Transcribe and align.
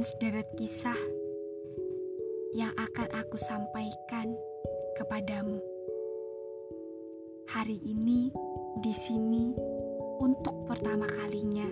akan 0.00 0.16
sederet 0.16 0.48
kisah 0.56 0.96
yang 2.56 2.72
akan 2.72 3.04
aku 3.20 3.36
sampaikan 3.36 4.32
kepadamu. 4.96 5.60
Hari 7.52 7.76
ini 7.84 8.32
di 8.80 8.96
sini 8.96 9.52
untuk 10.24 10.56
pertama 10.64 11.04
kalinya. 11.04 11.68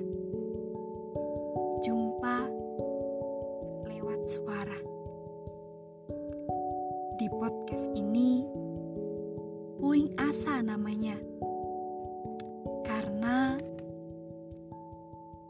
Jumpa 1.80 2.38
lewat 3.88 4.20
suara. 4.28 4.80
Di 7.16 7.32
podcast 7.32 7.96
ini 7.96 8.44
Puing 9.80 10.12
Asa 10.20 10.60
namanya. 10.60 11.16
Karena 12.84 13.56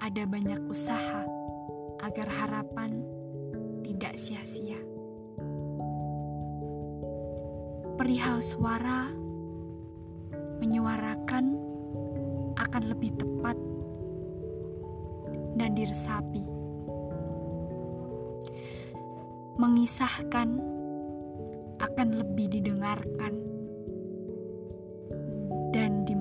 ada 0.08 0.24
banyak 0.24 0.56
usaha 0.72 1.20
agar 2.00 2.28
harapan 2.32 3.04
tidak 3.84 4.16
sia-sia. 4.16 4.80
Perihal 8.00 8.40
suara 8.40 9.12
menyuarakan 10.64 11.44
akan 12.56 12.82
lebih 12.88 13.20
tepat 13.20 13.52
dan 15.60 15.76
diresapi. 15.76 16.44
Mengisahkan 19.60 20.48
akan 21.84 22.08
lebih 22.16 22.48
didengarkan 22.48 23.36
dan 25.76 26.00
dimaknai. 26.08 26.17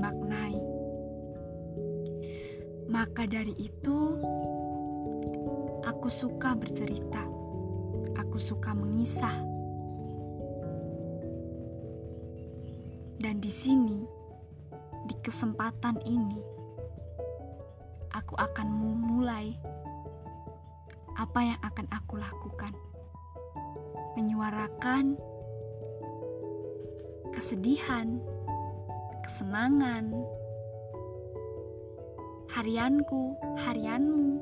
Maka 3.18 3.34
dari 3.34 3.58
itu, 3.58 4.14
aku 5.82 6.06
suka 6.06 6.54
bercerita. 6.54 7.26
Aku 8.14 8.38
suka 8.38 8.78
mengisah. 8.78 9.34
Dan 13.18 13.42
di 13.42 13.50
sini, 13.50 14.06
di 15.10 15.18
kesempatan 15.26 15.98
ini, 16.06 16.38
aku 18.14 18.38
akan 18.38 18.70
memulai 18.70 19.58
apa 21.18 21.40
yang 21.42 21.60
akan 21.66 21.90
aku 21.90 22.22
lakukan. 22.22 22.78
Menyuarakan 24.14 25.18
kesedihan, 27.34 28.22
kesenangan, 29.26 30.14
harianku, 32.58 33.38
harianmu, 33.62 34.42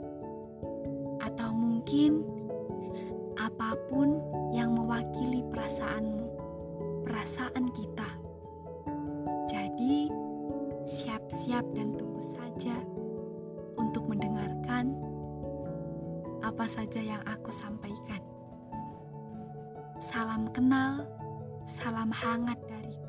atau 1.19 1.51
mungkin 1.51 2.23
apa 3.35 3.75
pun 3.91 4.23
yang 4.55 4.71
mewakili 4.71 5.43
perasaanmu, 5.51 6.23
perasaan 7.03 7.67
kita. 7.75 8.07
Jadi, 9.51 10.07
siap-siap 10.87 11.67
dan 11.75 11.91
tunggu 11.99 12.23
saja 12.23 12.79
untuk 13.75 14.07
mendengarkan 14.07 14.95
apa 16.39 16.71
saja 16.71 17.03
yang 17.03 17.23
aku 17.27 17.51
sampaikan. 17.51 18.23
Salam 19.99 20.47
kenal, 20.55 21.03
salam 21.83 22.15
hangat 22.15 22.63
dariku. 22.63 23.04